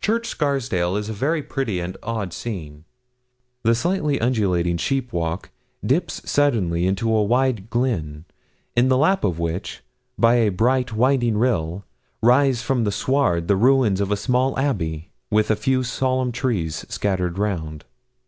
Church 0.00 0.28
Scarsdale 0.28 0.94
is 0.94 1.08
a 1.08 1.12
very 1.12 1.42
pretty 1.42 1.80
and 1.80 1.96
odd 2.04 2.32
scene. 2.32 2.84
The 3.64 3.74
slightly 3.74 4.20
undulating 4.20 4.76
sheep 4.76 5.12
walk 5.12 5.50
dips 5.84 6.22
suddenly 6.24 6.86
into 6.86 7.12
a 7.12 7.24
wide 7.24 7.68
glen, 7.68 8.26
in 8.76 8.86
the 8.88 8.96
lap 8.96 9.24
of 9.24 9.40
which, 9.40 9.82
by 10.16 10.36
a 10.36 10.50
bright, 10.52 10.92
winding 10.92 11.36
rill, 11.36 11.84
rise 12.22 12.62
from 12.62 12.84
the 12.84 12.92
sward 12.92 13.48
the 13.48 13.56
ruins 13.56 14.00
of 14.00 14.12
a 14.12 14.16
small 14.16 14.56
abbey, 14.56 15.10
with 15.32 15.50
a 15.50 15.56
few 15.56 15.82
solemn 15.82 16.30
trees 16.30 16.86
scattered 16.88 17.36
round. 17.36 17.84